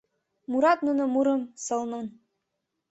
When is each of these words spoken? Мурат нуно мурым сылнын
Мурат 0.49 0.79
нуно 0.87 1.03
мурым 1.13 1.41
сылнын 1.65 2.05